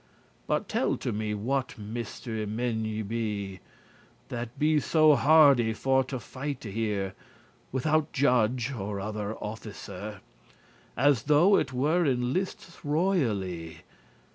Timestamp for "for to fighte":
5.73-6.71